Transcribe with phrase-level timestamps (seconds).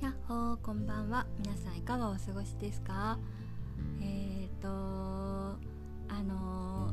[0.00, 1.26] やっほーこんばんは。
[1.38, 3.18] 皆さんいかがお過ごしですか？
[4.00, 4.68] えーと
[6.08, 6.90] あの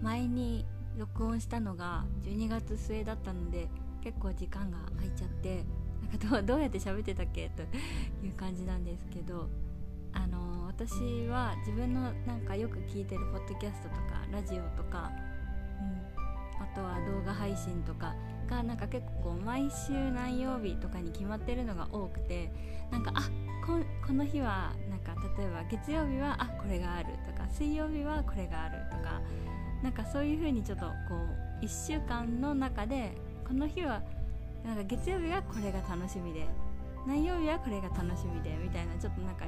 [0.00, 0.64] ー前に
[0.96, 3.68] 録音したのが12月末だったので
[4.02, 5.62] 結構時間が空いちゃって
[6.10, 7.50] なんかどうどうやって喋ってたっけ？
[7.50, 7.62] と
[8.24, 9.50] いう感じなんですけど
[10.14, 14.00] あのー私は自分のなんかよく聞いてるポッドキャストとか
[14.32, 15.12] ラジオとか、
[15.80, 16.11] うん、
[16.62, 18.14] あとは動画配信とか
[18.48, 22.52] がなんか結構毎週何曜日とかに決まってるのが多くて
[22.90, 23.22] なんかあ
[23.66, 29.20] ここの日はなんか例えば月曜日はあこれがあるとか水曜日はこれがあるとか
[29.82, 30.92] なんかそういう風にちょっとこ
[31.60, 33.12] う1週間の中で
[33.46, 34.02] この日は
[34.64, 36.46] なんか月曜日はこれが楽しみで
[37.06, 39.44] 何曜日はこれが楽しみでみたいなちょっとなんか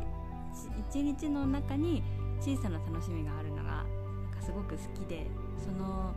[0.91, 2.03] 一日の中に
[2.41, 3.85] 小さな楽しみがあるのがなん
[4.33, 5.27] かすごく好きで
[5.59, 6.15] その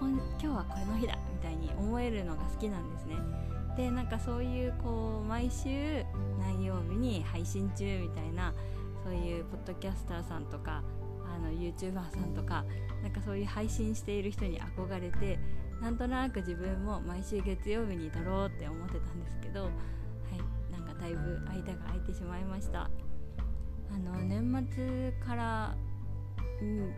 [0.00, 3.16] 今今日はこれの日だみたいに思えるのが好きなんですね。
[3.76, 6.04] でなんかそういうこう毎週
[6.38, 8.54] 何曜日に配信中みたいな
[9.02, 10.82] そういうポッドキャスターさんとか
[11.24, 12.64] あの YouTuber さんとか
[13.02, 15.38] なんかそういう配信している人に憧れて
[15.82, 22.88] なんとなく自分も毎週月曜日に撮ろうって思ってたんですけどはいなんかだいぶ間が空いてしまいました。
[23.94, 25.76] あの年末から、
[26.60, 26.92] うん、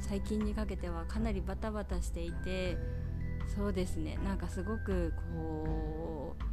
[0.00, 2.76] 最近にかけてはかなりバタバタしていて
[3.54, 4.18] そうですね。
[4.24, 6.44] なんかすごくこう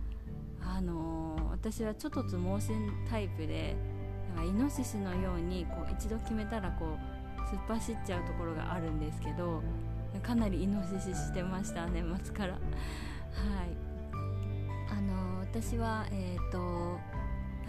[0.66, 3.76] あの私はちょっとつ盲信タイプで
[4.36, 9.62] なんかイノシシのようにこう一度決めたらこう突っ走っちゃうところがあるんですけど
[10.22, 12.54] かなりイノシシしてました年末から。
[12.54, 13.94] はい。
[14.90, 17.00] あの私はえっ、ー、と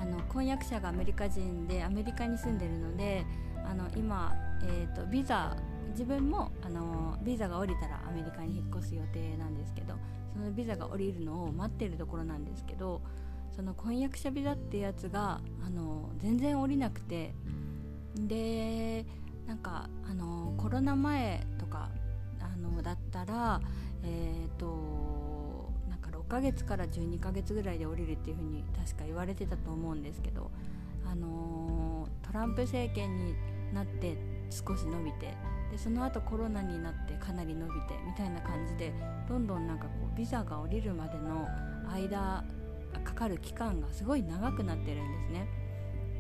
[0.01, 3.25] あの婚約者がアメリカ人でアメリカに住んでるので
[3.67, 4.35] あの今、
[4.65, 5.57] えーと、ビザ
[5.91, 9.95] 自分もあのビザが降りたらアメリカに引っ越す予定なんですけど
[10.33, 13.01] そのビザが降りるのを待ってるところなんですけど
[13.55, 17.35] その婚約者ビザってやつがあの全然降りなくて
[18.17, 19.07] で
[19.47, 21.91] なんかあのコロナ前とか
[22.41, 23.61] あのだったら
[24.03, 25.45] えっ、ー、と
[26.25, 30.51] 6ヶ月から12ヶ月ぐらいで降りるっていう風に確か言われてたと思うんですけど、
[31.07, 33.35] あの、トランプ政権に
[33.73, 34.17] なって
[34.55, 35.35] 少し伸びて
[35.71, 38.93] でその後コロナになってかなり伸びてみたいな感じで
[39.29, 41.49] どんどんなんかこうビザが降りるまでの
[41.93, 42.45] 間
[43.03, 45.49] かかる期間がすごい長くなってるんですね。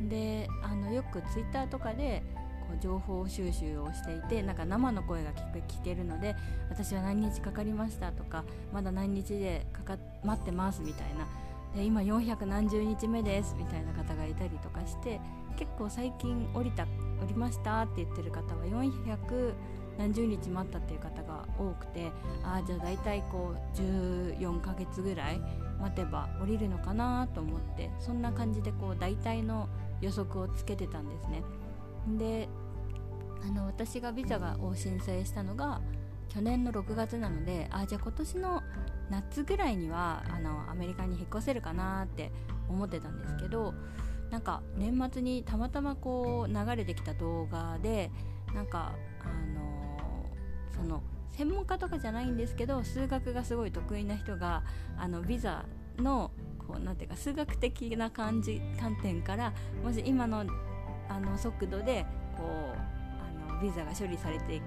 [0.08, 2.22] であのよくツイッターとかで
[2.68, 6.34] こう情報収集をしていてなんか生の声が聞く聞けるので
[6.68, 11.28] 私は何日かかりましたとかまだ何日でかか待ってますみたいな
[11.76, 15.20] で今400何十日目ですみたいな方がいたりとかして
[15.56, 16.86] 結構最近降りた
[17.22, 19.54] 降りましたって言ってる方は400
[19.98, 22.10] 何十日待ったっていう方が多くて
[22.42, 25.40] ああじゃあ大体こう14ヶ月ぐらい
[25.80, 29.68] 待てば降りるのかなと思ってそんな感じでこう大体の
[30.00, 31.42] 予測をつけてたんですね。
[32.18, 32.48] で
[33.42, 35.80] あの私がビザがを申請したのが
[36.28, 38.62] 去年の6月なのであじゃあ今年の
[39.10, 42.32] 夏ぐらいにはあのアメリカに引っ越せるかなって
[42.68, 43.74] 思ってたんですけど
[44.34, 48.10] なんか年末にたまたまこう流れてきた動画で
[48.52, 50.26] なんかあの
[50.74, 54.64] その専門家とかじゃないんですけど数学がすごい得意な人が
[54.98, 55.64] あのビザ
[55.98, 56.32] の
[56.66, 59.52] こうなんていうか数学的な感じ観点から
[59.84, 60.44] もし今の
[61.08, 62.04] あの速度で
[62.36, 64.60] こうあのビザが処理されてい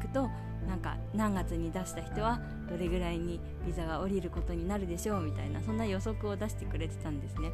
[0.00, 0.28] くと
[0.66, 7.52] なんか何月に出した人はどれぐらいにビザが下りることになるでしょうみたいなそんな予測を出してくれてたんですね。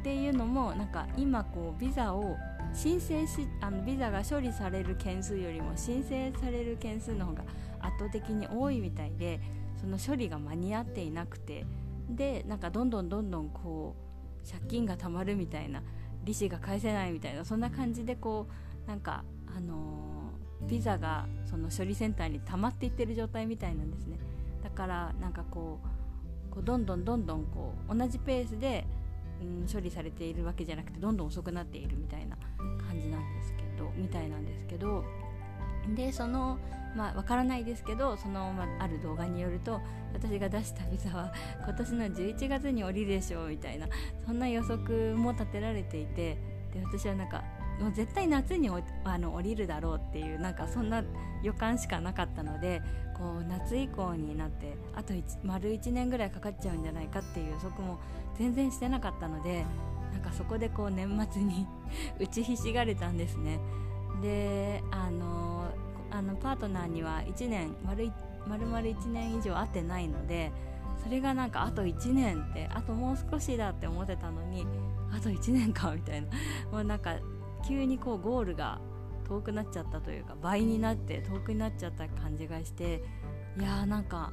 [0.00, 2.36] っていうのもなんか今こうビザを
[2.72, 7.44] 申請しあのビザが処理される件数よりも申請される件数の方が
[7.80, 9.40] 圧倒的に多いみたいで
[9.80, 11.66] その処理が間に合っていなくて
[12.08, 13.94] でなんかどんどんどんどんこ
[14.44, 15.82] う借金がたまるみたいな
[16.24, 18.46] 利子が返せないみたいなそんな感じでこ
[18.86, 24.18] うなんかあのー、ビザがその処理センターに溜まっていってる状態みたいなんですね。
[24.62, 28.84] だからなんかこうこうどんどんどんどんこう同じペースで、
[29.40, 32.36] うん、処理されているわけじゃなくてどんどん遅くなっているみたいな
[32.86, 35.04] 感じなんですけどみたいなんですけど
[35.94, 36.58] でその
[36.94, 39.80] まあわからないですけどその、まあ、ある動画によると
[40.12, 41.32] 私が出したビザは
[41.64, 43.86] 今年の11月に降りるでしょうみたいな
[44.26, 46.36] そんな予測も立てられていて
[46.72, 47.44] で私はなんか
[47.80, 48.70] もう絶対夏に
[49.04, 51.02] あの降りるだろうっていうなんかそんな
[51.42, 52.82] 予感しかなかったので
[53.16, 57.98] こう夏以降になってあと丸1年ぐらいかかっちゃうんじゃないかっていう予測も
[58.38, 59.64] 全然してなかったので
[60.12, 61.66] なんかそこでこう年末に
[62.20, 63.58] 打ちひしがれたんですね。
[64.20, 65.64] であの
[66.10, 68.12] あのパートナーには1年丸
[68.46, 70.52] 丸々1年以上会ってないので
[71.02, 74.66] それがなんかあと1年ってあともう少しだって思ってたのに
[75.10, 76.28] あと1年かみたいな
[76.70, 77.14] もうなんか
[77.66, 78.80] 急にこうゴールが
[79.28, 83.02] 遠くなっちゃったというか倍になって遠くになっちゃった感じがして
[83.58, 84.32] いやーなんか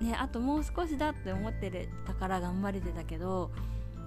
[0.00, 3.50] ねあともう少しだって思ってたから頑張れてたけど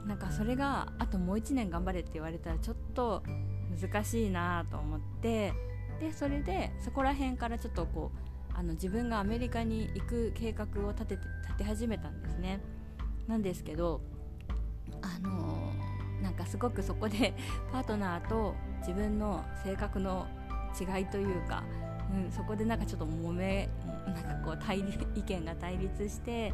[0.06, 3.24] なんかそれがあともう1年頑張れって言われたらちょっと
[3.82, 5.54] 難しいなと思って
[6.00, 12.60] でそれでそこら辺からちょっとこうあの自分がアメリカに行く計画を立てて立て始めたんですね。
[13.28, 14.02] なんですけど
[15.02, 15.85] あのー、
[16.26, 17.36] なんかすごくそこで
[17.72, 20.26] パートナーと自分の性格の
[20.78, 21.64] 違いというか、
[22.12, 23.70] うん、そこでなんかちょっと揉め
[24.08, 26.52] なんかこう対立意見が対立して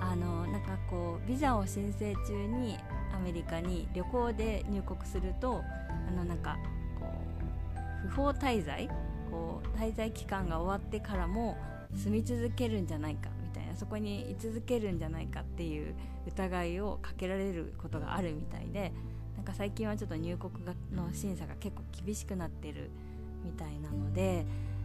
[0.00, 2.76] あのなんかこうビザを申請中に
[3.14, 5.62] アメリカに旅行で入国すると
[6.08, 6.56] あのなんか
[6.98, 7.06] こ
[8.04, 8.88] う不法滞在
[9.30, 11.56] こう滞在期間が終わってからも
[11.94, 13.30] 住み続けるんじゃないか。
[13.80, 15.94] そこに居続けるんじゃないかっていう
[16.26, 18.92] 疑いをかけられることがあるみたいで
[19.36, 22.90] なんか最近はちょっと入国がの審査が結構厳しくなってる
[23.42, 24.44] みたいなので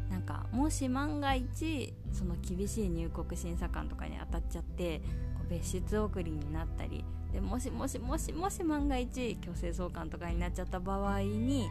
[0.09, 4.99] なんかもし万が一その厳しい入国審査官とかに当たっちゃって
[5.37, 7.03] こう別室送りになったり
[7.33, 11.67] でもしもしもしもし万が一強制送還とかになっちゃった場合に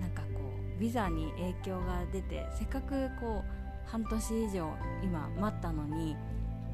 [0.00, 0.38] なんかこ
[0.76, 4.72] うビザに影響が出てせっかくこう半年以上
[5.02, 6.16] 今待ったのに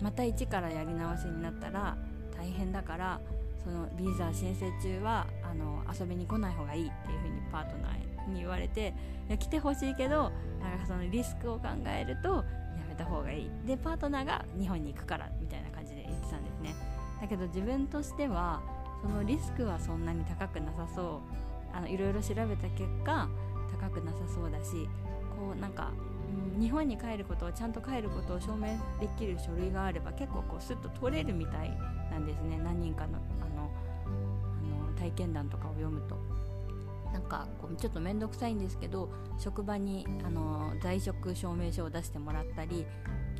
[0.03, 1.97] また一からやり直しになったら
[2.37, 3.21] 大変だから
[3.65, 8.95] そのビザ申請中はあの遊びに来ない方がいいっていう風にパートナーに言われて
[9.29, 12.45] いや来てほしいけどなんかそのリスクを考えるとや
[12.89, 13.51] めた方がいい。
[13.67, 16.75] でパートナーが日本に行くからみたいな感じで言ってたんですね。
[17.21, 18.63] だけど自分としては
[19.03, 21.47] そのリスクはそんなに高くなさそう。
[21.73, 23.29] あのいろいろ調べた結果
[23.81, 24.89] 高くなさそうだし
[25.39, 25.93] こうなんか
[26.59, 31.71] 日本に帰ることをちゃんと帰ることを証明できる書類があれば結構こうスッと取れるみたい
[32.11, 33.71] なんですね何人かのあの
[34.07, 36.17] あの体験談とかを読むと。
[37.13, 39.09] なんかこうちょっと面倒くさいんですけど
[39.39, 42.85] 職場にあの在職証明書を出してもらったり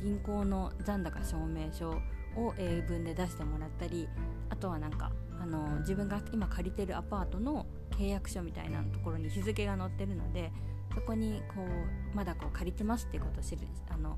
[0.01, 4.07] 銀行の残高証明書を英文で出してもらったり
[4.49, 10.51] あとはなんかあの自分が今借りてるアパートの契約書みたいなところに日付が載ってるので
[10.97, 14.17] そこにこうまだこう借りてますっていうことを知るあの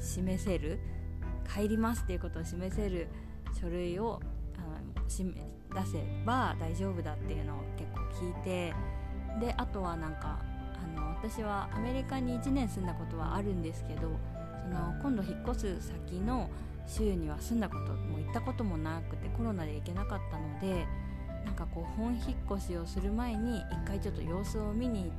[0.00, 0.80] 示せる
[1.48, 3.06] 帰りますっていうことを示せる
[3.60, 4.20] 書類を
[4.56, 5.32] あのし出
[5.86, 8.74] せば大丈夫だっていうのを結構聞いて
[9.40, 10.40] であとはなんか
[10.74, 14.18] あの私はアメリカに1年住んだことはあるんですけど
[14.64, 16.50] その今度引っ越す先の
[16.88, 20.84] 州には住んだことも行ったこともなくてコロナで行けなかったので
[21.44, 25.10] なんかこう本引っ越しをする前に一回ちょっと様子を見に行っ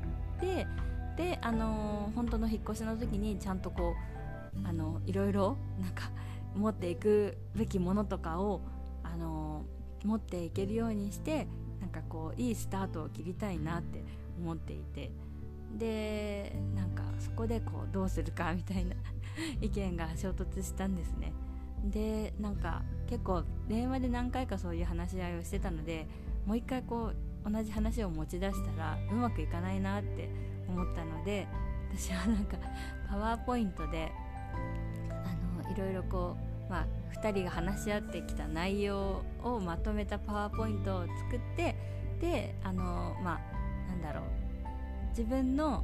[0.44, 0.68] て
[1.16, 3.96] であのー、本当の引っ越しの時にちゃんとこ
[4.64, 6.12] うあのいろいろなんか
[6.56, 8.62] 持っていくべきものとかを
[9.04, 11.48] あのー、持っていけるようにして
[11.80, 14.04] なんかこういいスタートを切りたいなって
[14.40, 15.12] 思っていて
[15.78, 18.96] でなんかそこでこうどうするかみたいな
[19.62, 21.34] 意見が衝突したんですね。
[21.86, 26.08] でなんか結構電話で何回かそういう話し合いをしてたので
[26.46, 30.30] もう一回こう同じ話を持ち出したらうまくいかないなって
[30.68, 31.48] 思ったので
[31.96, 32.58] 私はなんか
[33.10, 34.12] パワーポイントで
[35.10, 36.36] あのいろいろこ
[36.68, 36.86] う、まあ、
[37.20, 41.76] 2人が話し合ってきた内容をまとめたパワーポイントを作って
[42.20, 44.24] であのまあなんだろう。
[45.10, 45.84] 自分の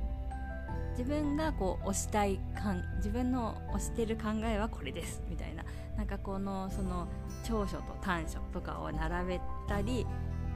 [0.97, 5.63] 自分がこう推したいかん自分の推してる考えはこれですみたいな。
[5.95, 7.07] なんかこのその
[7.43, 10.07] 長所と短所とかを並べたり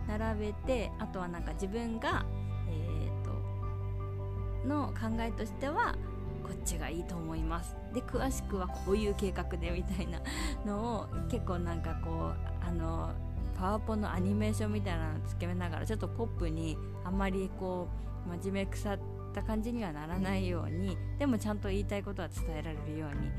[0.07, 2.25] 並べてあとはなんか自分が、
[2.69, 5.95] えーと、の考えとしては
[6.43, 7.75] こっちがいいと思います。
[7.93, 10.19] で詳しくはこういう計画でみたいな
[10.65, 13.12] のを結構なんかこうあの
[13.55, 17.88] パワポのアニメーションみたいなのつけながらちょっとポップにあんまりこ
[18.25, 19.00] う真面目腐っ
[19.33, 23.31] た感じにはならないようにでもちゃんと言いたいことは伝えられるように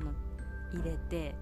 [0.00, 0.12] あの
[0.72, 1.34] 入れて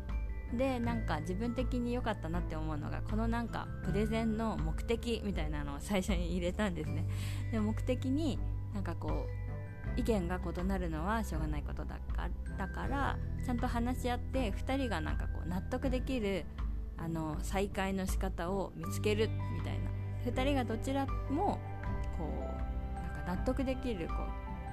[0.57, 7.07] でなんか自分的に良かったなって思うのがこのなんかプレゼンの目的みたいなのを最初に入れたんですね。
[7.53, 8.39] で目的に
[8.73, 9.27] なんかこ
[9.97, 16.45] う意見が異なるのはしょうがないことだからだからちゃんと話し合って2人がなんかこう納得できる
[16.97, 19.91] あの再会の仕方を見つけるみたいな。
[20.25, 21.59] 2人がどちらも
[22.17, 24.15] こうなんか納得できるこ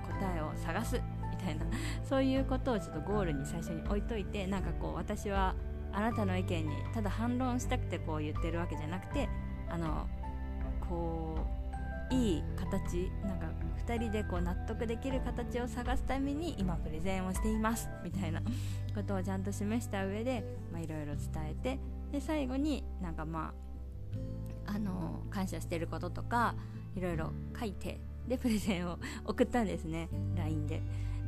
[0.10, 1.66] う答えを探すみたいな。
[2.04, 5.56] そういうことをちょっとゴールに最初に置いといてなんかこう私は
[5.93, 9.29] あなたの意見にただ反論したくてこう言ってるわけじゃなくて
[9.69, 10.07] あの
[10.88, 11.38] こ
[12.12, 13.48] ういい形なんか
[13.88, 18.41] 2人でこう納得できる形を探すために今プレゼンをしていますみたいな
[18.93, 20.43] ことをちゃんと示した上で
[20.74, 21.79] いろいろ伝えて
[22.12, 23.53] で最後になんかま
[24.67, 26.55] ああの感謝してることとか
[26.95, 30.81] いろいろ書いてでプレゼンを送ったんですね LINE で。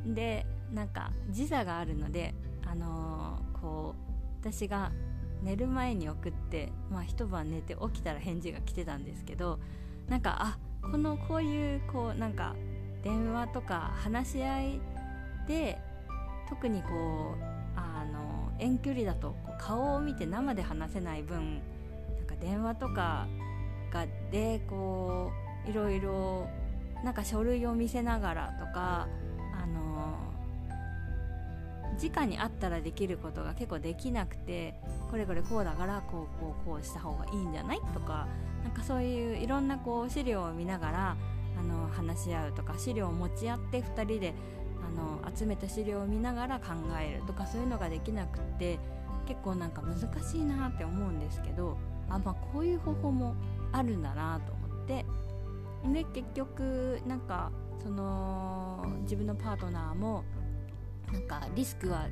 [0.06, 2.34] でなんか時差があるので
[2.66, 4.03] あのー、こう
[4.44, 4.92] 私が
[5.42, 9.58] 寝る前に送って、まあ、一晩寝て起きたら返事が来てたんですけど
[10.06, 12.54] なんかあこのこういうこうなんか
[13.02, 14.80] 電話とか話し合い
[15.48, 15.78] で
[16.50, 17.42] 特にこう
[17.74, 21.62] あの遠距離だと顔を見て生で話せない分
[22.16, 23.26] なんか電話とか
[23.90, 25.30] がでこ
[25.66, 26.48] ういろいろ
[27.02, 29.08] なんか書類を見せながらとか
[31.94, 34.74] 直に会ったらできることが結構できなくて
[35.10, 38.26] これこれこうだからこうこうこうした方がいいんじゃないとか
[38.62, 41.16] なんかそういういろんなこう資料を見ながら
[41.58, 44.34] あの話し合うとか資料を持ち合って2人で
[44.86, 48.78] あの集めた資料を見ながら考えるとかそういうのができなくって
[49.26, 51.78] 結構なんか難しいなって思うんですけど
[52.10, 53.34] あまあこういう方法も
[53.72, 55.04] あるんだなと思って
[55.92, 57.50] で結局なんか
[57.82, 60.24] その自分のパートナーも
[61.12, 62.08] なんかリスクは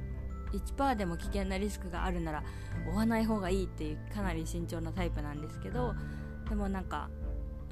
[0.53, 2.45] 1%でも危険なリスクがあるなら
[2.93, 5.95] 追わない方がいいっていうかなり慎重なタイプなんですけど
[6.49, 7.09] でもなんか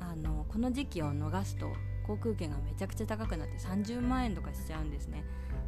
[0.01, 1.73] あのこの時期を逃すと
[2.07, 5.23] 航空券がめちゃくちゃ高くなって30万円とかしちゃうんですね。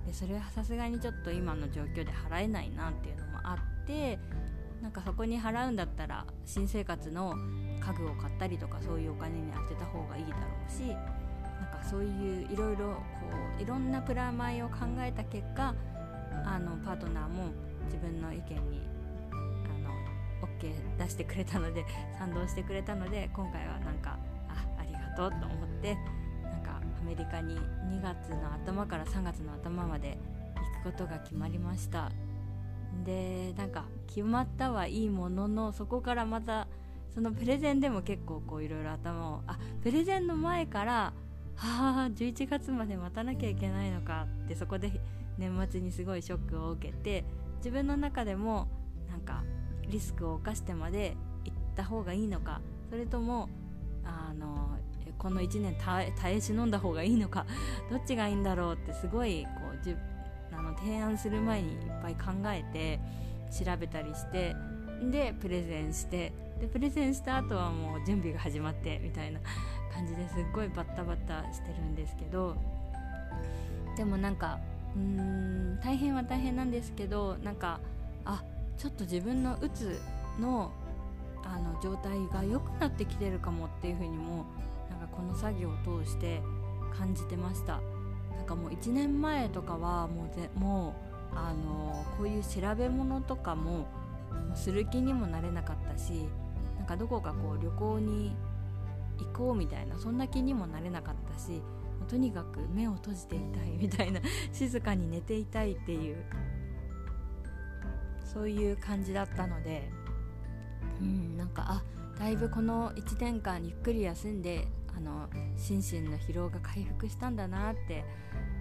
[0.06, 4.18] でそれはさすがにちょっと今の状況で払えないなっていうのもあって
[4.82, 7.34] なんかそこに払うんだったら新生活の
[7.80, 10.36] 家具を買ったりとかそういうお金に当てた方がいいだろ
[10.68, 10.96] うし
[11.82, 13.02] そういういろいろこ
[13.58, 15.74] ういろんなプラマイを考えた結果
[16.44, 17.50] あのパートナーも
[17.86, 18.80] 自分の意見に
[19.30, 19.34] あ
[20.42, 21.84] の OK 出してくれたので
[22.18, 25.94] 賛同してくれたので今回はなんかあありがとうと思って
[26.42, 30.18] なんかアメリカに2月の頭から3月の頭まで
[30.84, 32.10] 行くことが決まりました。
[33.04, 36.68] でなんか決まったはいいもののそこからまた
[37.14, 41.12] そのプレゼンでも結構こういろいろ頭をあプレゼンの前から
[41.56, 45.00] はあ11月まで待たなきゃいけないのかってそこで
[45.38, 47.24] 年末にすごいショックを受けて
[47.58, 48.68] 自分の中でも
[49.08, 49.42] なんか
[49.88, 53.48] リスクを冒してまで行った方がいいのかそれとも
[54.04, 54.76] あの
[55.18, 57.46] この1年耐え忍んだ方がいいのか
[57.90, 59.94] どっちがいいんだろうってすごいこうじ
[60.52, 63.00] あの提案する前にいっぱい考えて
[63.64, 64.56] 調べたりして
[65.10, 69.40] でプレゼンしてでプレゼンした後はもう準備が始まってみたいな。
[69.92, 72.56] 感じですっごいバッタバタしてるんですけど
[73.96, 74.58] でもなんか
[74.96, 77.80] うーん大変は大変なんですけどなんか
[78.24, 78.42] あ
[78.78, 80.00] ちょっと自分のうつ
[80.40, 80.72] の
[81.44, 84.44] あの状態が良くなってきてるかもっていう風にも
[84.90, 86.40] なんかこの作業を通して
[86.96, 87.80] 感じてました。
[88.36, 90.94] なんかもう1年前とかはもうぜも
[91.34, 93.86] うあのこういう調べ物とかも
[94.54, 96.28] する気にもなれなかったし
[96.76, 98.34] なんかどこかこう旅行に
[99.18, 101.62] 行こうみたいなそんな気にもなれなかったし
[102.08, 104.20] とにかく目を閉じていたい みたいな
[104.52, 106.24] 静かに寝ていたいっていう
[108.24, 109.90] そういう感じだったので
[111.00, 111.84] うんなんかあ
[112.18, 118.04] だいぶこの1年間ゆっくり休んであの心身の疲労が回復したんだなって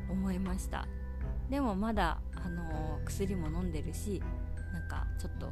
[0.10, 0.88] 思いました。
[1.50, 4.24] でもまだあの薬も飲んでるし
[4.72, 5.52] なんかちょっと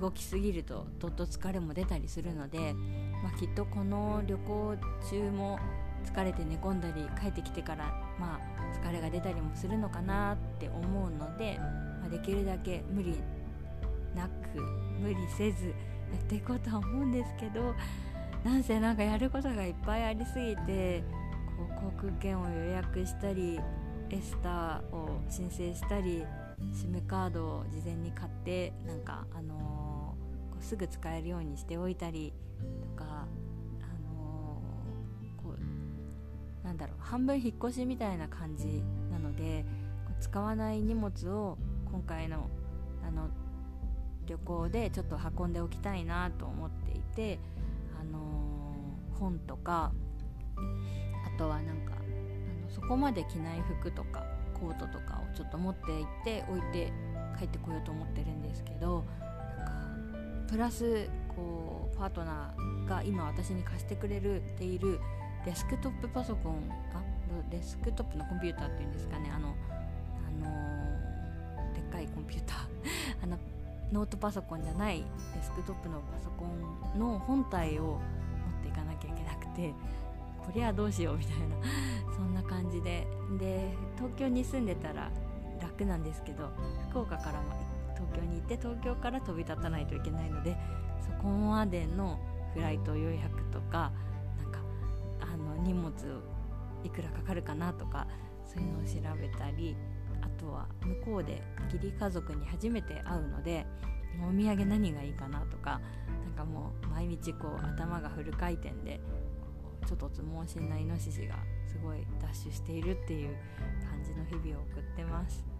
[0.00, 2.74] 動きすぎるとどっと疲れも出たりするので、
[3.22, 4.76] まあ、きっとこの旅行
[5.10, 5.58] 中も
[6.04, 7.86] 疲れて寝込んだり帰ってきてから
[8.18, 11.58] まあ疲れが出たりもするのかなって思うので、
[12.00, 13.16] まあ、できるだけ無理
[14.14, 14.60] なく
[15.00, 15.74] 無理せずや
[16.18, 17.74] っていこうとは思うんですけど
[18.44, 21.02] なんせなんかやることがいっぱいありすぎて
[21.56, 23.58] こう航空券を予約したり
[24.10, 26.24] エスターを申請したり
[26.72, 29.77] SIM カードを事前に買ってなんかあのー、
[30.58, 32.32] こうすぐ使えるようにしておいたり
[32.82, 33.26] とかあ
[34.12, 34.60] の？
[35.36, 39.64] こうなんだろう半分引っ越しみたいな感じなので
[40.20, 41.56] 使わない荷物を
[41.90, 42.50] 今回の
[43.06, 43.28] あの
[44.26, 47.38] 旅行でちょっと運んでおきたいなと思っていて、
[47.98, 49.92] あのー、本とか
[50.56, 51.96] あとはなんかあ
[52.64, 56.92] のそこまで着ない服とかコートとかをちょっと持って行って置いて
[57.38, 59.04] 帰ってこようと思ってるんですけど
[60.48, 64.98] プラスこうパートナーが今私に貸してくれるっている
[65.44, 66.54] デスクトップパソコン
[66.94, 67.02] あ
[67.50, 69.30] デスクトップのコンピューターっていうんですかね。
[69.34, 72.56] あの、あのー、でっかいコンピューター。
[73.22, 73.38] あの
[73.92, 77.98] ノートパソコンじゃないデスクトップのパソコンの本体を持
[78.60, 79.70] っていかなきゃいけなくて
[80.38, 81.56] ここりゃどうしようみたいな。
[82.14, 83.06] そんな感じで。
[83.38, 85.10] で東京に住んでたら
[85.60, 86.50] 楽なんですけど
[86.90, 87.67] 福岡からも
[87.98, 90.56] 東京に行って東京から飛び立たないといけないので
[91.00, 92.18] そこまでの
[92.54, 93.92] フライト予約とか
[94.38, 94.60] なんか
[95.20, 95.92] あの荷物
[96.84, 98.06] いくらかかるかなとか
[98.46, 99.76] そういうのを調べたり
[100.22, 103.66] あとは向こうで義理家族に初めて会うので
[104.26, 105.80] お土産何がいいかなとか
[106.24, 109.00] なんかもう毎日こう頭がフル回転で
[109.86, 111.36] ちょっとつ盲信なイノシシが
[111.66, 113.36] すごいダッシュしているっていう
[113.88, 115.57] 感じの日々を送ってます。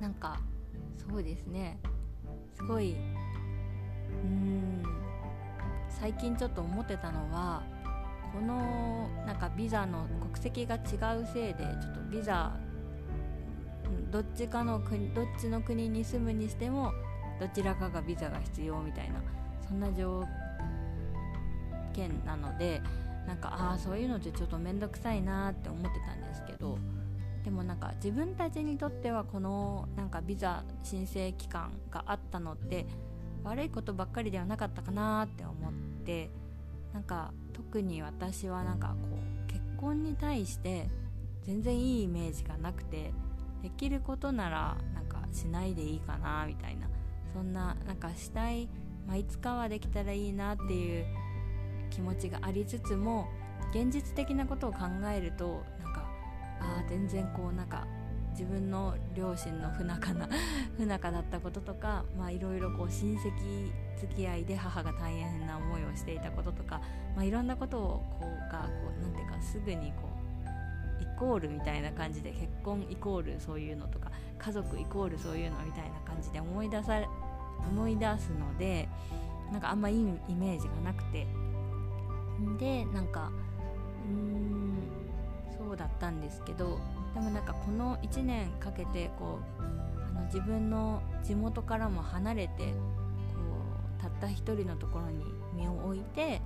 [0.00, 0.40] なんか
[0.96, 1.78] そうですね。
[2.54, 4.82] すごいうーん。
[5.88, 7.62] 最近ちょっと思ってたのは
[8.32, 12.56] このなんかビザの国籍が違うせいでちょっとビザ
[14.10, 16.92] どっちかの国どっちの国に住むにしても
[17.40, 19.20] どちらかがビザが必要みたいな
[19.66, 20.24] そんな条
[21.92, 22.80] 件なので
[23.26, 26.78] なんかああそういうのってちょっと面倒くさいなって思ってたんですけど
[27.60, 32.86] もなんか自分たちにとってはこのなんかビザ申請期間があったのって
[33.44, 35.72] 悪いことばっかりではなかったかなって思っ
[36.04, 36.30] て
[36.92, 40.88] なんか特に私はなんかこう結婚に対して
[41.42, 43.12] 全然いいイメージがなくて
[43.62, 46.88] できることならなんかしないでいいかなみたいな
[47.34, 48.68] そんななんかしたい、
[49.06, 51.04] まあ、いつかはできたらいいなっていう
[51.90, 53.28] 気持ちがありつつも
[53.72, 54.78] 現実的なことを考
[55.14, 56.09] えるとなんか
[56.60, 57.86] あ全然こうなんか
[58.30, 60.28] 自分の両親の不仲な
[60.76, 66.80] 不仲だったこととかいろいろ親戚付き合いで母が大変な思いをしていたこととか、
[67.14, 70.08] まあ、いろんなことをこうがこうなんていうかすぐにこ
[71.00, 77.02] うイコールみたいな感じで結婚イコールそういうのとか家族イコールそういうのみたいな感じで思い出さ
[77.68, 78.88] 思い出すので
[79.52, 81.26] なんかあんまいいイメージがなくて。
[82.58, 83.30] でなんか
[84.08, 84.49] うん
[85.80, 86.78] だったんですけど
[87.14, 89.62] でもなんかこの1年かけてこう
[90.08, 92.72] あの自分の地元からも離れてこ
[93.98, 96.42] うたった一人のところに身を置いて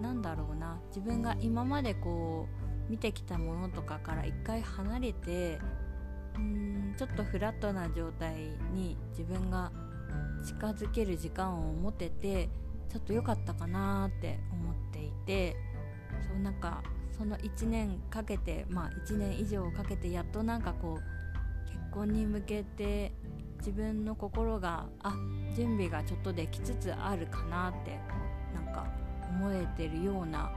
[0.00, 2.46] なんだろうな自分が今までこ
[2.88, 5.58] う見てきたものとかから一回離れて
[6.36, 8.34] うんちょっとフラットな状態
[8.72, 9.72] に自分が
[10.46, 12.48] 近づける時間を持てて
[12.88, 15.56] ちょっと良かったかなって思っていて
[16.28, 16.82] そうなんか
[17.20, 23.12] その1年かけてまあ1年以上かけてやっとなんかこう結婚に向けて
[23.58, 25.14] 自分の心があ
[25.54, 27.98] 準備がちょっとできつつあるかなって
[28.54, 28.86] なんか
[29.28, 30.50] 思えてるような、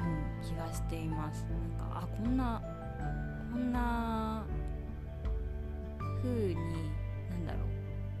[0.00, 1.46] うん、気がしています。
[1.78, 2.60] なんかあこんな
[3.52, 4.44] こんな
[6.24, 7.58] 風になんだろ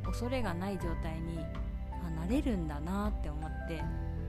[0.04, 1.40] う恐れがない状態に
[2.06, 3.82] あなれるんだなって思って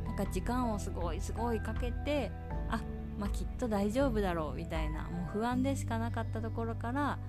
[0.08, 2.32] なんか時間をすごいすごいかけて
[3.22, 7.20] まあ、きっと大丈夫だろうみたいなもう不安でしかなかったところから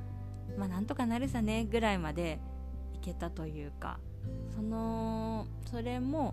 [0.57, 2.40] まあなんとかなるさねぐらいまで
[2.94, 3.98] いけたというか
[4.57, 6.33] そのそれも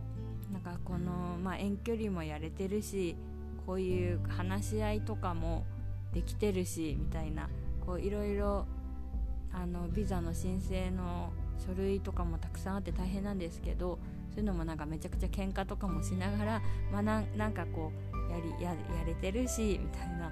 [0.54, 3.18] なんかこの、まあ、遠距離もやれてるし
[3.68, 5.66] こういう話し合いとかも
[6.14, 7.50] できてるしみたいな
[8.00, 8.66] いろいろ
[9.94, 14.00] ビザの申請の書類とかもたくさんあって大変なんですけど
[14.32, 16.62] そういうのもなんかめちゃくちゃ喧嘩とかもしながら、
[16.94, 20.32] まあ、なんかこうやりややれてるしみたいな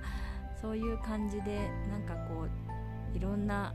[0.61, 2.45] そういう感じでなんかこ
[3.13, 3.73] ういろんな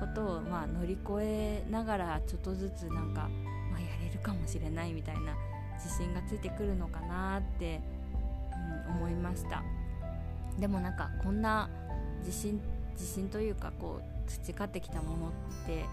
[0.00, 3.28] ことをまあ乗り越えながらちょっとずつなんか、
[3.70, 5.34] まあ、やれるかもしれないみたいな
[5.74, 7.80] 自信がついてくるのかなって、
[8.88, 9.62] うん、思いました。
[10.58, 11.70] でもなんかこんな
[12.24, 12.60] 自信
[12.92, 15.30] 自信というかこう培ってきたものっ
[15.66, 15.84] て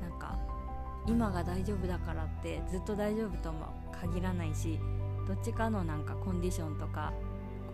[0.00, 0.38] なんか
[1.06, 3.66] 今が大丈夫だからってずっと大丈夫とも
[4.00, 4.78] 限らないし
[5.26, 7.12] どっちかのなんかコンディションとか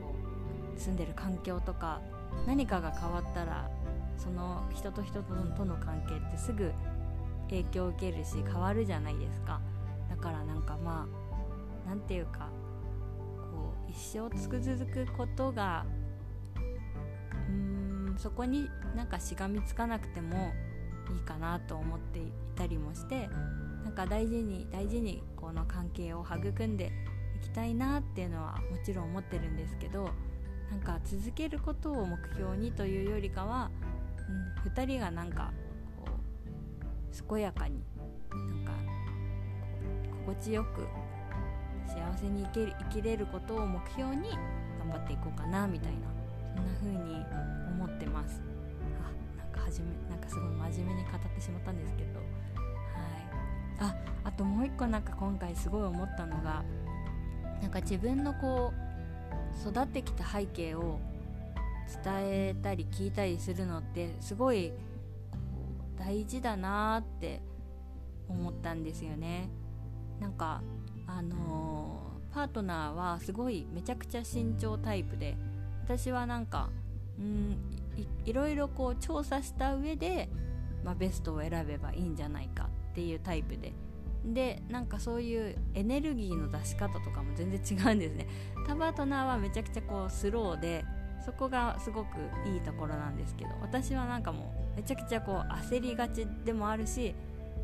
[0.01, 0.15] こ
[0.77, 2.01] う住んでる環境とか
[2.47, 3.71] 何かが変わったら
[4.17, 6.73] その人と人との関係ってすぐ
[7.49, 9.61] 影響を受けるし変わるじゃないですか。
[10.09, 11.07] だからなんかま
[11.85, 12.49] あ何て言うか
[13.51, 15.85] こう一生つく続くことが
[16.57, 20.53] うーんそこになんかしがみつかなくても
[21.13, 23.29] いいかなと思っていたりもして
[23.85, 26.93] なんか大事に大事にこの関係を育んで
[27.43, 30.11] きたいなっていうのはもちろん思ってるんですけど
[30.71, 33.71] なんか続けることを目標にというよりかは、
[34.65, 35.53] うん、2人がなんか
[36.03, 37.85] こう健やかに
[38.31, 38.73] なんか
[40.25, 40.87] 心地よく
[41.87, 44.31] 幸せに生き生きれることを目標に
[44.79, 45.99] 頑張っていこうかなみたいな
[46.57, 47.25] そんな風に
[47.71, 48.41] 思ってます。
[49.01, 52.19] あなんかはじめなんかすごい真面目に語ってしまったんですけど。
[52.19, 52.27] はい。
[53.81, 56.63] あああともう一個なんか今回すごい思ったのが
[57.63, 58.73] なんか自分のこ
[59.65, 60.99] う育ってきた背景を
[62.05, 64.73] 伝えたり聞いたりするのってすごい
[65.97, 67.41] 大事だなって
[68.29, 69.49] 思ったんですよね。
[70.21, 70.63] なんか
[71.07, 75.37] あのー、パートナーはすごいめちゃくちゃ慎重タイプで
[75.85, 76.71] 私はなんか
[77.19, 77.59] うん
[77.97, 80.29] いいろいろこう調査した上で、
[80.85, 83.73] まあ、ベストを選べばいいんじゃないかっていうタイプで
[84.25, 88.27] でなんかそういうエネルギーの出し方とかも全然違うんですね。
[88.67, 90.85] タパートナーはめちゃくちゃこうスローで
[91.25, 97.15] そこがすごくいいところなんですけど私はなんかもうめちゃくちゃこう焦りがちでもあるし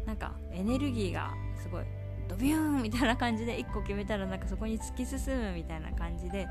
[0.06, 1.84] なんかエネルギーがすごい
[2.28, 6.46] ドビューンみたいな感じで1個決めたらなんかそこに突き進むみたいな感じで、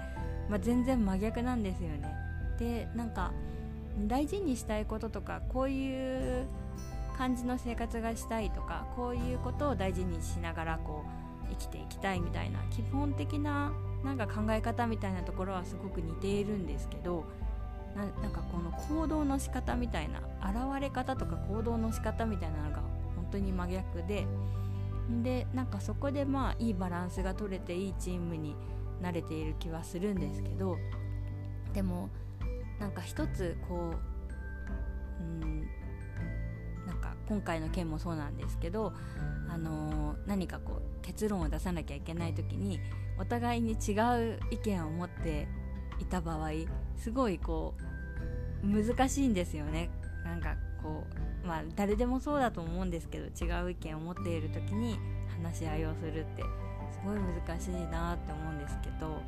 [0.49, 2.13] まあ、全然真逆なんですよね。
[2.59, 3.31] でなんか
[4.07, 6.47] 大事にしたいこととかこういう
[7.17, 13.71] 感じの生活がしたいとかこういうことを大事にしながらこう生きていきたいみたいな基本的な
[14.03, 17.25] なんか考え方みたいなところはすごく似ているんですけど
[17.95, 22.81] なんかこの行動の仕方みたいな現れ方とか行動の仕方みたいなのが
[23.15, 24.27] 本当に真逆で
[25.23, 28.55] でなんかそこでまあいいバランスが取れていいチームに
[29.01, 30.77] なれている気はするんですけど
[31.73, 32.09] でも
[32.79, 33.93] なんか一つこ
[35.19, 35.67] ううん
[37.27, 38.93] 今回の件もそうなんですけど、
[39.49, 42.79] あのー、何かこう結論を出さなきゃいけない時に
[43.19, 43.93] お互いに違
[44.33, 45.47] う意見を持って
[45.99, 46.49] いた場合
[46.95, 47.73] すごいこ
[48.63, 49.89] う難しいんですよね。
[50.23, 51.03] なんかこ
[51.43, 54.99] うまあ誰でもそうだと思うんですけど違う意見を持っている時に
[55.41, 56.43] 話し合いをするって
[56.91, 59.21] すごい難しいなって思うんですけど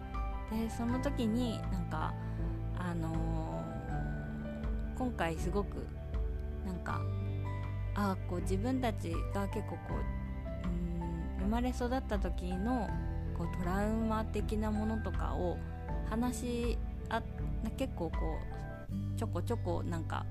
[0.52, 2.14] でその時になんか
[2.78, 5.86] あのー、今回すごく
[6.66, 7.02] なんか
[8.02, 9.96] あこう自分たちが結構こ
[10.64, 12.90] ううん生まれ育った時の
[13.38, 15.58] こうトラウマ的なものとかを
[16.10, 16.78] 話し
[17.10, 17.22] あ
[17.78, 18.38] 結構こ
[19.16, 20.26] うちょこちょこなんか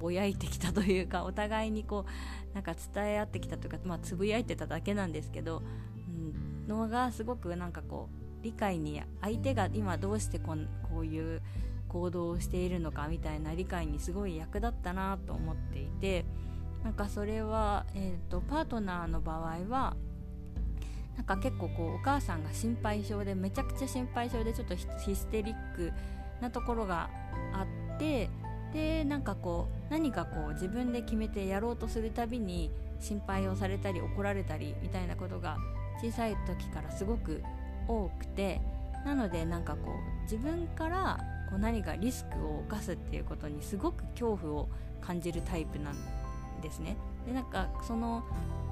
[0.00, 2.06] ぼやいてきたというか お互いにこ
[2.52, 5.62] うなんか伝え合ってきたというかまあつぶやいてただけなんですけど、
[6.08, 11.40] うん、のがすごくなんかこう理解に相手が今どうしてこんこういう
[11.92, 16.24] 行動をしているのかみたいな理解にすごい役立ったなと思っていて
[16.82, 19.94] なんかそれは、えーと、パートナーの場合は
[21.16, 25.92] なんか結構こうお母さんが心配性でめちゃくちゃ心配性でちょっとヒステリック
[26.40, 27.10] なところが
[27.52, 28.30] あって
[28.72, 35.58] でなんかこう何かこう自分で決めてやろうとするたびに心配をされたり怒られたりみたいなことが
[36.02, 37.42] 小さい時からすごく
[37.86, 38.60] 多くて
[39.04, 41.18] なのでなんかこう自分から
[41.52, 44.68] こう何かリスクを冒すっていうことにすごく恐怖を
[45.02, 45.96] 感じるタイプなん
[46.62, 46.96] ですね。
[47.26, 48.24] でなんかその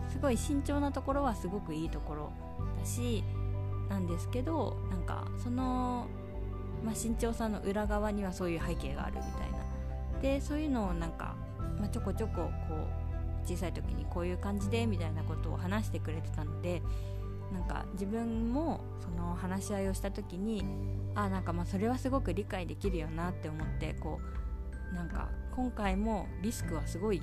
[0.09, 2.33] すごい慎重なところはすごくいいところ
[2.81, 3.23] だし
[3.91, 6.07] なんですけどなんかその、
[6.83, 10.21] まあ、慎重さの裏側にはそういう背景があるみたいな。
[10.23, 11.35] でそういうのをなんか、
[11.79, 12.75] まあ、ちょこちょここ
[13.45, 16.83] う小さい時にこういう感じでみたいなことを話してくれてたので
[17.53, 20.65] なんか自分もその話し合いをした時に
[21.15, 24.21] あなんかまあそれはすごく理解できるよなって思ってこ
[24.93, 27.23] うなんか今回もリスクはすごい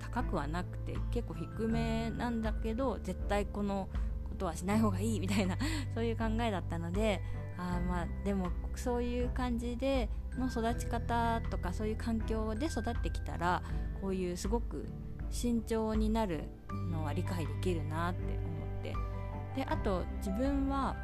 [0.00, 3.88] 高くはなくて結構低めなんだけど絶対この
[4.28, 5.56] ことはしない方がいいみたいな
[5.94, 7.20] そういう考えだったので
[7.58, 13.62] あまあでもそういう感じでの育ち方とかそういう環境で育ってきたら
[14.00, 14.86] こういうすごく
[15.30, 16.44] 慎重になる
[16.90, 18.59] のは理解できるなって思って
[19.56, 20.96] であと自分は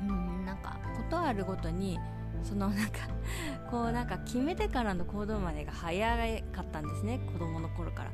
[0.00, 1.98] うんなんかことあるごとに
[2.42, 3.08] そのなんか
[3.70, 8.10] こうなんか決めてからの行動までが早かったんですね子供の頃から。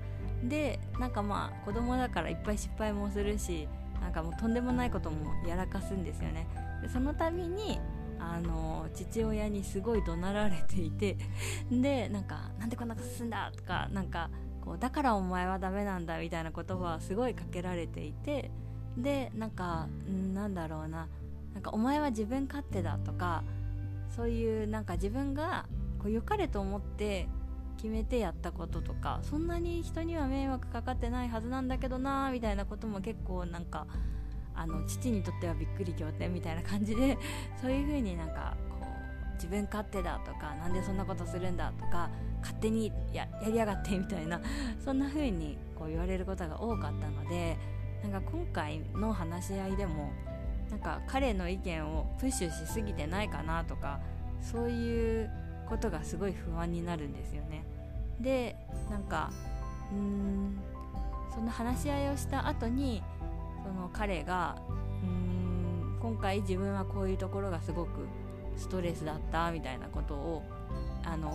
[0.48, 3.68] でなんかまあ子供だからいっぱい失敗もするし
[4.00, 6.46] なんかもうとんでもないこともやらかすんですよね。
[6.80, 7.78] でその度に
[8.18, 11.16] あの父親にすごい怒鳴られていて
[11.70, 14.30] でなんかなんでこんなことすんだとかなんか
[14.62, 18.50] こうだからお前はダメなんだみたいな言葉はすごいかけられていて
[19.02, 19.88] でなんか
[20.34, 21.08] なんだろうな。
[21.54, 23.42] なんかお前は自分勝手だとか
[24.14, 25.66] そういうなんか自分が
[25.98, 27.28] こう良かれと思って
[27.76, 33.86] 決めてやったこととかそんなに人には迷惑かかってないはずなんだけどなみたいなことも結構なんか
[34.54, 37.16] あの父にとってはびっくり仰天みたいな感じで
[37.60, 38.86] そういう風になんかこ
[39.30, 42.10] う自分勝手だとかなんでそんなことするんだとか
[42.42, 44.40] 勝手にややりやがってみたいな
[44.84, 47.56] そんな風にこう言われることが多かったので
[48.02, 50.10] なんか今回の話し合いでも
[50.70, 54.00] なんか彼の意見をプッシュしすぎてないかなとか
[54.40, 55.30] そういう
[55.68, 57.64] ことがすごい不安になるんですよね。
[58.20, 58.56] で
[58.90, 59.30] なんか
[59.92, 60.58] うーん
[61.34, 63.02] その話し合いをした後に
[63.62, 64.56] その彼が
[65.02, 68.06] うーん今回自分はこういうところがすごく
[68.56, 70.42] ストレスだったみたいなことを
[71.04, 71.30] あの、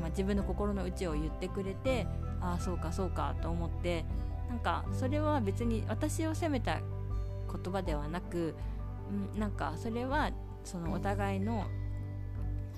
[0.00, 2.06] まあ、自分の心の内を言ってくれて
[2.40, 4.04] ああそうかそうかと思って
[4.48, 8.54] なんかそれは別に私を責めた言葉ではなく、
[9.32, 10.30] うん、なんかそれは
[10.64, 11.66] そのお互いのなん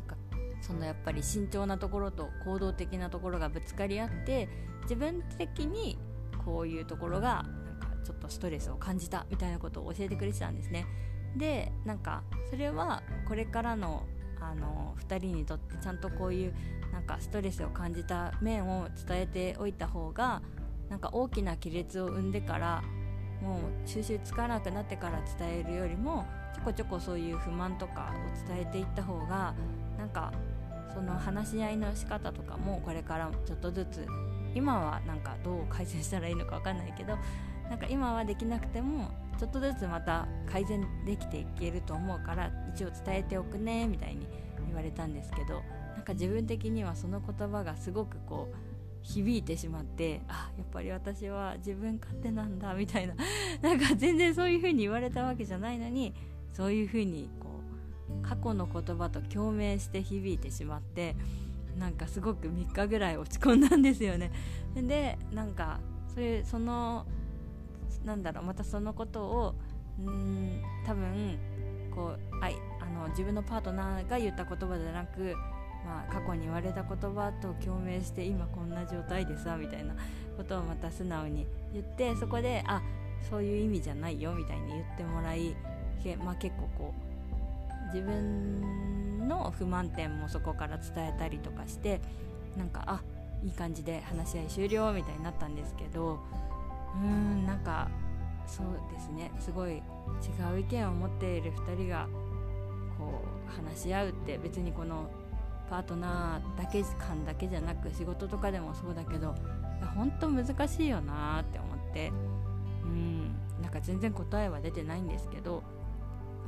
[0.06, 0.16] か
[0.60, 4.48] そのやっぱり慎重なところと行動的なところがぶつかり合って
[4.82, 5.98] 自分的に
[6.44, 10.86] こういうところがなんかちょっとストレスを感じたみたいなことを教えてくれてたんですね。
[11.36, 14.06] でなんかそれはこれからの
[14.40, 16.54] あの2人にとってちゃんとこういう
[16.92, 20.42] なんかストレスを感じた面を伝えておいた方が
[20.88, 22.82] なんか大きな亀裂を生んでから
[23.42, 28.12] もう収集つかなくなってから伝えるよりもちょこちょこそういう不満とか
[28.46, 29.54] を伝えていった方が
[29.96, 30.32] なんか
[30.92, 34.06] その話し合いの仕方とかもこれからちょっとずつ
[34.54, 37.16] 今はなんかどう改善したらいいのか分かんないけど
[37.68, 44.26] なんか今はできなくてもちょっとずつまた改善できていけると思うから一応伝えておくねみたいに
[44.66, 45.62] 言われたんですけど
[45.94, 48.67] なんか自分的にはその言葉がすごくこう
[49.02, 53.14] 響いてしまってあやっぱり私は自分勝手なんだみたいな。
[53.62, 56.14] なんか全然そういう風に言われたわけじゃないのに
[56.52, 57.48] そういう風にこ
[58.10, 61.16] う過去の言葉と共鳴して響いてしまって
[61.78, 64.32] なんかすごく3日ぐらい落ち込んだんですよね。
[64.74, 65.80] でなんか
[66.12, 67.06] それその
[68.04, 69.54] なんだろうまたそのことを
[69.98, 71.38] うん多分
[71.94, 75.34] こうああの自分のパートナーが言った言葉じゃなく、
[75.84, 79.94] まあ、過去に言われた言葉と共鳴して今こんな状態でさみたいな
[80.36, 82.82] ことをまた素直に言ってそこであ
[83.30, 85.56] そういう意味じゃないよみたいに言ってもらい、
[86.24, 86.94] まあ、結構こ
[87.92, 92.00] う自分の不満点もそこから伝えたりとかして
[92.56, 93.00] なんかあ
[93.44, 97.88] いい感じで話し合い終了みたいになったんですけどうーんなんか
[98.46, 99.30] そうですね。
[99.38, 99.80] すごい違
[100.54, 102.08] う意見を持っている2人が
[102.96, 105.10] こう話し合うって別にこの
[105.70, 109.34] パートナーだけ間だけじゃなく仕事とかでもそうだけど
[109.94, 112.12] 本当難しいよなって思って。
[112.84, 113.34] うん。
[113.62, 115.62] なんか全然答えは出てないんですけど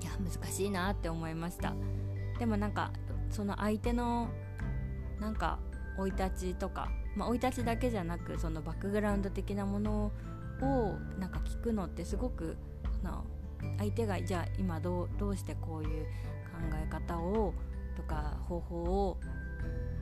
[0.01, 1.75] いや難しいなって思いました。
[2.39, 2.93] でもなんか
[3.31, 4.29] その相手の
[5.21, 5.59] なんか
[5.99, 10.13] 生い立ちとかまあ、生い立ちだけじゃなくそのバックグラウンド的なもの
[10.63, 12.57] をなんか聞くのってすごく
[13.03, 13.25] の
[13.79, 16.09] 相手がじゃあ今どうどうしてこういう考
[16.83, 17.55] え方を
[18.01, 19.19] とか方法を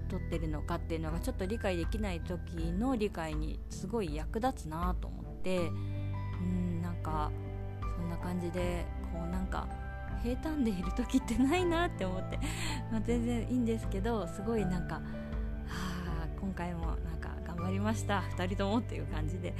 [0.09, 5.71] 取ってるのかっていうのがちょっと理解できない時の理解にすごい役立つなと思って
[6.41, 7.31] うんなんか
[7.97, 9.69] そんな感じでこうなんか
[10.23, 12.41] 平坦でいる時ってないなって思って、
[12.91, 15.01] ま、全然いいんですけどすごいなんかは
[16.25, 18.21] あ今回もなんか頑張りました。
[18.37, 19.55] 2人ともっていう感じで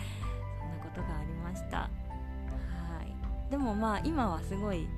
[0.59, 1.79] そんなことがありました。
[1.79, 1.89] は
[3.49, 3.51] い。
[3.51, 4.89] でもまあ今はすごい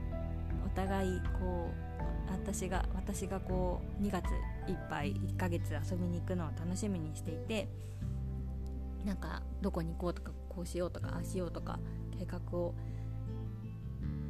[0.65, 1.90] お互いこう
[2.31, 4.27] 私が私がこう2月
[4.69, 7.69] いっぱい1ヶ月遊びに行くのを楽しみにしていて
[9.05, 11.79] なんかどこに行こうとかこうしようとかああしようとか
[12.19, 12.75] 計画を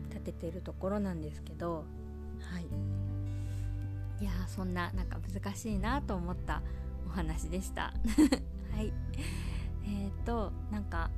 [0.08, 1.84] 立ててるところなんですけど
[2.40, 2.66] はい。
[4.20, 6.62] いやそんななんか難しいなと思った
[7.06, 7.94] お話でした。
[8.72, 8.92] はい。
[9.84, 11.10] えっ、ー、となんか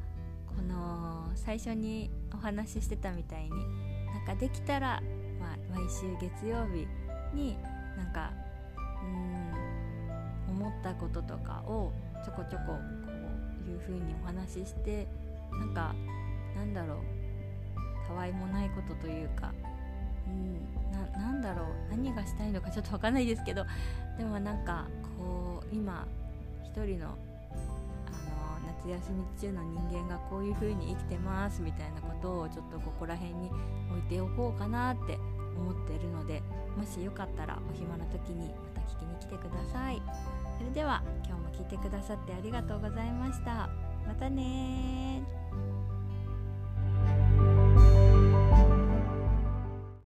[0.47, 3.51] この最初にお話ししてたみたいに
[4.07, 5.03] なんかできたら、
[5.43, 6.87] まあ、毎週月曜日
[7.35, 7.59] に
[7.97, 8.33] なんか
[9.03, 9.73] うん
[10.49, 11.93] 思ったこととかを
[12.25, 12.79] ちょこちょここ
[13.67, 15.07] ういう風にお話しして
[15.51, 15.95] なんか
[16.55, 19.53] なんだろうたわいもないことというか
[20.27, 20.73] うん
[21.21, 23.65] なんだろう何がしたいのかちょっと分かんないですけど
[24.19, 24.87] でもなんか
[25.19, 26.07] こう今
[26.65, 27.17] 一人のあの
[28.85, 33.51] 夏休み中の人間がこういう風に生きてますみたいなことをちょっとここら辺に
[33.91, 35.19] 置いておこうかなって
[35.57, 36.43] 思っているので
[36.77, 40.03] もしよかったらお暇な時にまた聞きに来てください。
[40.59, 43.69] それでは今日も聞いてくださってありがとうございました。
[44.07, 45.23] またね